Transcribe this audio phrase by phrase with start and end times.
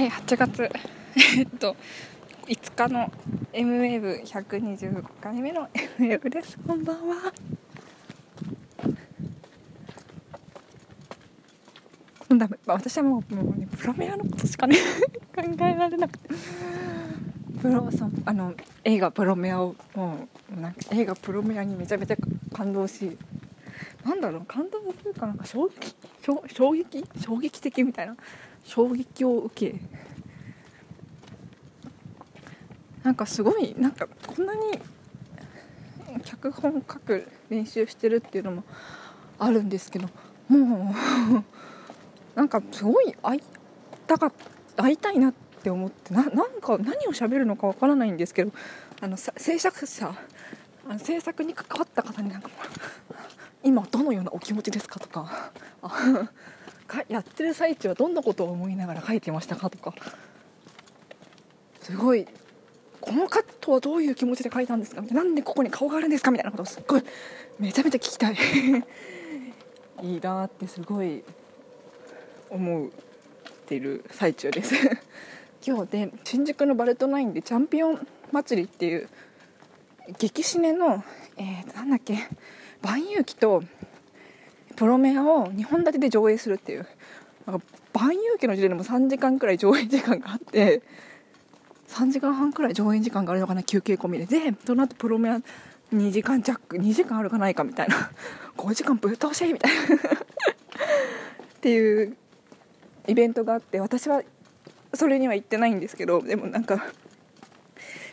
[0.00, 0.70] はい8月
[1.36, 1.76] えっと
[2.46, 3.12] 5日の
[3.52, 6.56] M ウェーブ120回目の M ウェーブです。
[6.66, 7.30] こんばんは。
[12.30, 14.78] ダメ私はもうもう、ね、プロメアのことしかね
[15.36, 16.30] 考えられなくて。
[17.60, 18.54] プロそあの
[18.84, 22.16] 映画「プロメアを」もうなんか映画「プロメア」にめちゃめちゃ
[22.54, 23.18] 感動し
[24.02, 25.94] なんだろう感動するかなんか衝撃
[26.48, 27.04] 衝撃？
[27.20, 28.16] 衝撃的みたいな。
[28.64, 29.80] 衝撃を受け
[33.02, 34.60] なんかすごいなんかこんなに
[36.24, 38.64] 脚本書く練習してるっていうのも
[39.38, 40.08] あるんですけど
[40.48, 41.38] もう
[42.36, 43.42] なんかすごい会い
[44.06, 44.32] たか
[44.76, 48.52] 会いたいなって思ってななんか何を喋るのかわからないんですけど
[49.00, 50.14] あの制作者
[50.88, 52.50] あの制作に関わった方になんか
[53.62, 55.52] 今どのようなお気持ちですかとか
[57.08, 59.94] やってる最中はどんなことを思いながら書いてましたかとか。
[61.80, 62.26] すごい
[63.00, 65.00] このカットはどういう気持ちで書いたんですか？
[65.00, 66.30] みたいなんでここに顔があるんですか？
[66.30, 67.02] みたいなことをすっごい
[67.58, 68.36] めちゃめちゃ聞きたい。
[70.02, 71.22] いいなってすごい
[72.50, 72.90] 思っ
[73.66, 74.74] てる最中です。
[75.66, 79.08] 今日で新宿のバルトナインでチャンピオン祭りっていう
[80.18, 81.02] 激シネの、
[81.36, 82.18] えー、なんだっけ？
[82.82, 83.62] 万有記と
[84.80, 86.86] プロメアを2本立てで上映するっていう。
[87.46, 90.80] なんか万有記の時点でも3時間くらい上映時間があって
[91.88, 94.24] 3時間半くらい上映時間があるのかな休憩込みで。
[94.24, 95.40] でその後プロメア
[95.92, 98.10] 2時間弱2時間あるかないかみたいな。
[98.56, 99.84] 5時間ぶっ通しみたいな。
[99.84, 99.96] っ
[101.60, 102.16] ていう
[103.06, 104.22] イベントがあって私は
[104.94, 106.86] それには行ってないんですけどでもなんか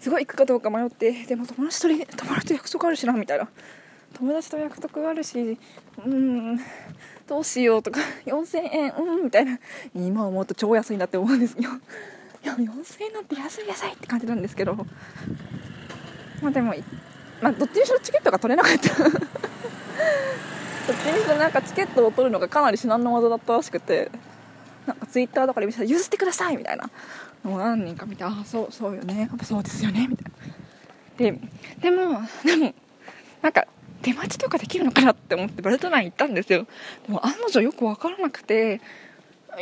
[0.00, 3.50] すごい行くかどうか迷ってでも友達と友達と約束あるしなみたいな。
[4.14, 5.58] 友達と約束あるし
[6.04, 6.58] うん
[7.26, 9.58] どうしようとか 4000円うんみたいな。
[9.94, 11.70] 今思うと超安いなって思うんですよ。
[12.42, 14.74] いや4000円なんて安い安いって感じなんですけど。
[16.42, 16.74] まあでも
[17.40, 19.02] まあどっちにしろチケットが取れなかった。
[19.02, 19.12] どっ
[20.96, 24.10] ちにしろなんかチケットを取るのがかなり至難の技だったらしくて。
[24.86, 26.90] なんかツイッターとかで見せたら譲ってくださいみたいな。
[27.42, 29.20] もう何人か見てああそうそうよね。
[29.20, 30.06] やっぱそうですよね。
[30.06, 30.24] みた
[31.24, 31.38] いな。
[31.38, 31.40] で
[31.80, 32.74] でもでも
[33.40, 33.66] なんか
[34.04, 36.66] 出待ちとかできるのかなって思ってバルトナイン行ったんですよ。
[37.06, 38.80] でも案の定よく分からなくて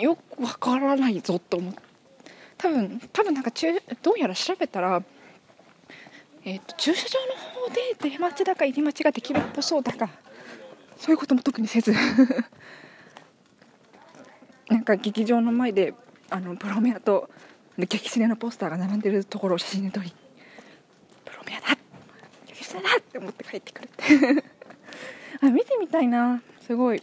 [0.00, 1.80] よく分からないぞと思って。
[2.58, 3.50] 多分多分なんか
[4.02, 5.02] どうやら調べたら
[6.44, 7.34] えーと、駐車場の
[7.66, 10.08] 方で出待ちだか入り待ちができるっぽそうだが
[10.98, 11.92] そういうことも特にせず。
[14.68, 15.94] なんか劇場の前で
[16.30, 17.28] あのプロメアと
[17.78, 20.14] 激シネのポスターが並んでるところを写真に撮り
[21.24, 21.76] プロメアだ
[22.46, 24.44] 激シネだって思って帰ってくるって。
[25.46, 26.42] あ見てみたいな。
[26.66, 27.02] すごい。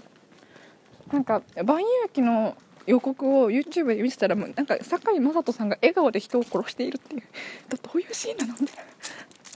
[1.11, 7.23] なんか万有記の予告を YouTube で見てたらもうなんか堺雅人さんが笑顔で人を殺しているっていう。
[7.69, 8.83] どういうシーンなのみたいな。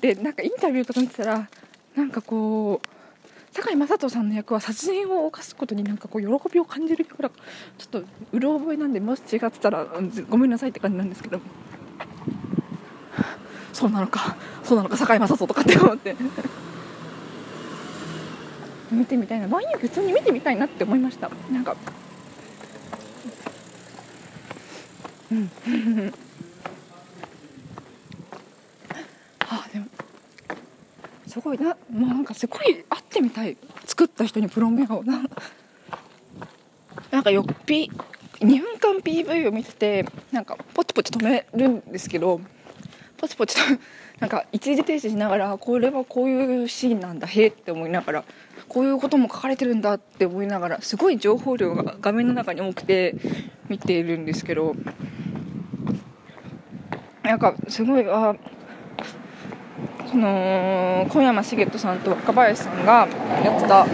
[0.02, 1.50] でなんかインタビューとか見てたら
[1.96, 2.88] なんかこう
[3.54, 7.30] 堺雅人さんの役は殺人を犯すことになんかこう喜びを感じるから
[7.78, 9.88] ちょっとうろ覚えなんでもし違ってたら
[10.30, 11.40] ごめんなさいって感じなんですけど
[13.74, 16.16] そうなのかそうなのか堺雅人とかって思って。
[18.92, 19.48] 見てみたいな。
[19.48, 21.32] 万有普通に見てみたいなって思いました。
[21.52, 21.76] なんか。
[25.32, 25.50] うん。
[29.40, 29.88] あでも。
[31.28, 31.70] すごいな。
[31.70, 33.58] もうなんかすごい会ってみたい。
[33.86, 35.24] 作った人にプロメアをな。
[37.10, 37.92] なんかよっぴ
[38.40, 42.42] 2分間 PV を見ててなんかポチポチ止めるんですけど
[43.24, 43.62] ポチポチと
[44.20, 48.24] なんか一時停止しながらこれはこういうシーンなんだへって思いながら
[48.68, 53.16] こういうことも書かれてるんだって思いながらすごい情報量が画面の中に多くて
[53.70, 54.76] 見ているんですけど
[57.24, 58.36] なんかすごいあ
[60.12, 63.08] その小山茂人さんと若林さんが
[63.42, 63.88] やってた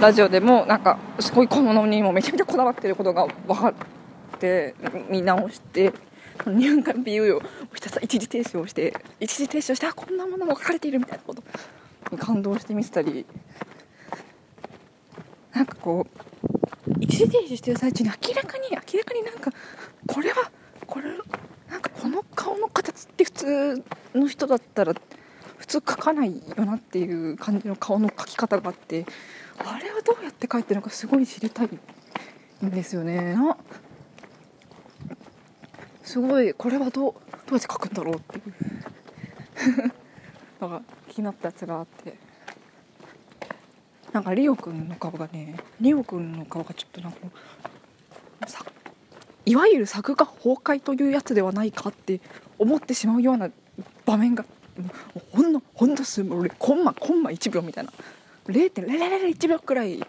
[0.00, 3.74] ラジオでもなんかすごい小物にもめちゃめちゃこだわってることが分かっ
[4.38, 4.76] て
[5.10, 5.92] 見直して
[6.44, 7.42] 2分間 PV を
[7.74, 11.42] ひたすら一時停止をして一時停止をしてあこんなものも書かれているみたいなこと。
[12.12, 13.26] に感動して見せたり。
[15.52, 19.52] なんかこう一時停止してる最中に明らかに明らかになんか
[20.06, 20.50] これは
[20.86, 21.10] これ
[21.68, 23.84] なんかこの顔の形って普通
[24.14, 24.94] の人だったら
[25.56, 29.04] 普通描かないよなっていう感じの顔の描き方があって
[29.58, 31.68] あれはどうやって描いてるのかすごい知りたい
[32.64, 33.36] んですよね。
[36.08, 37.10] すごいこれはどうどう
[37.52, 39.92] やって描くんだろうっていう。
[40.58, 42.14] のが気になったやつがあって。
[44.14, 47.18] なんかリオくんの顔がねリオくんの顔がちょっとなんか
[49.44, 52.22] いわゆる作画崩壊というやつではないかって
[52.58, 53.50] 思ってしまうような
[54.06, 54.46] 場面が
[55.32, 56.24] ほんのほんの数
[56.58, 57.92] コンマコンマ1秒みたいな。
[58.46, 60.02] 0.001秒くらい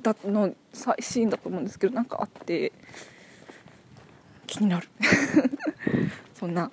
[0.00, 0.54] だの
[1.00, 2.70] シーンだと思うんですけどなんかあって。
[4.46, 4.88] 気になる
[6.34, 6.70] そんな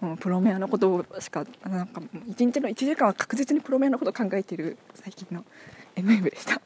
[0.00, 5.44] もうプロメアのことしかなんか1日の1時間は確実にプロメアのことを考えている最近の
[5.96, 6.60] MM でした。